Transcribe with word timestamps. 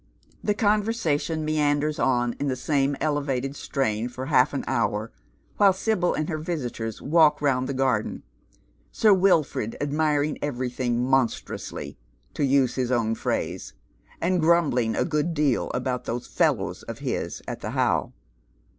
The 0.43 0.55
conversation 0.55 1.45
meanders 1.45 1.99
on 1.99 2.33
in 2.39 2.47
the 2.47 2.55
same 2.55 2.97
elevated 2.99 3.55
strain 3.55 4.09
for 4.09 4.25
half 4.25 4.51
an 4.51 4.63
hour 4.65 5.11
while 5.57 5.73
Sibyl 5.73 6.15
and 6.15 6.27
her 6.27 6.39
visitors 6.39 7.03
walk 7.03 7.39
round 7.39 7.69
the 7.69 7.75
garden, 7.75 8.23
Sir 8.91 9.13
Wilford 9.13 9.77
admiring 9.79 10.39
eveiything" 10.41 10.95
monstrously," 11.11 11.99
to 12.33 12.43
use 12.43 12.73
his 12.73 12.91
own 12.91 13.13
phrase, 13.13 13.75
and 14.19 14.39
grumbling 14.41 14.95
a 14.95 15.05
good 15.05 15.35
deal 15.35 15.69
about 15.71 16.05
those" 16.05 16.25
fellows" 16.37 16.81
of 16.89 16.97
his 16.97 17.43
at 17.47 17.59
the 17.61 17.69
How. 17.69 18.11